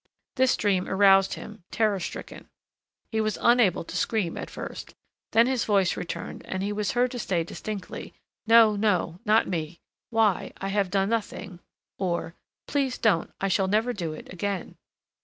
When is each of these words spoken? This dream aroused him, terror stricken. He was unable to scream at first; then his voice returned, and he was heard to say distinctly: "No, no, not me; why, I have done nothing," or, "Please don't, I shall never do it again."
This 0.35 0.57
dream 0.57 0.89
aroused 0.89 1.35
him, 1.35 1.63
terror 1.69 1.99
stricken. 1.99 2.49
He 3.11 3.21
was 3.21 3.37
unable 3.39 3.83
to 3.83 3.95
scream 3.95 4.35
at 4.35 4.49
first; 4.49 4.95
then 5.31 5.45
his 5.45 5.63
voice 5.63 5.95
returned, 5.95 6.43
and 6.47 6.63
he 6.63 6.73
was 6.73 6.93
heard 6.93 7.11
to 7.11 7.19
say 7.19 7.43
distinctly: 7.43 8.15
"No, 8.47 8.75
no, 8.75 9.19
not 9.25 9.47
me; 9.47 9.79
why, 10.09 10.53
I 10.57 10.69
have 10.69 10.89
done 10.89 11.09
nothing," 11.09 11.59
or, 11.99 12.33
"Please 12.65 12.97
don't, 12.97 13.31
I 13.39 13.47
shall 13.47 13.67
never 13.67 13.93
do 13.93 14.11
it 14.13 14.33
again." 14.33 14.75